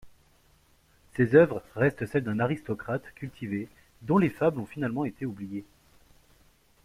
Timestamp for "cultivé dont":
3.13-4.17